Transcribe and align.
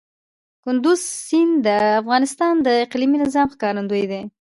کندز 0.63 0.99
سیند 1.25 1.53
د 1.65 1.67
افغانستان 2.01 2.53
د 2.65 2.67
اقلیمي 2.85 3.17
نظام 3.23 3.47
ښکارندوی 3.53 4.05
ده. 4.11 4.21